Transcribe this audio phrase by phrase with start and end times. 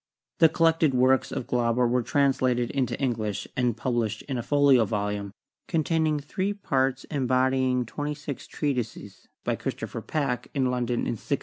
[0.39, 5.31] The collected works of Glauber were translated into English and published in a folio volume,
[5.67, 11.39] containing three parts embodying twenty six treatises, by Christopher Packe, in London, in 1689.